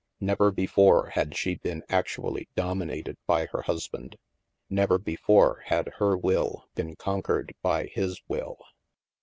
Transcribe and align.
Never 0.19 0.49
before 0.49 1.09
had 1.09 1.37
she 1.37 1.53
been 1.57 1.83
actually 1.87 2.47
dominated 2.55 3.17
by 3.27 3.45
her 3.45 3.61
husband. 3.61 4.17
Never 4.67 4.97
before 4.97 5.61
had 5.67 5.89
her 5.99 6.17
will 6.17 6.65
been 6.73 6.95
conquered 6.95 7.53
by 7.61 7.85
his 7.85 8.19
will. 8.27 8.57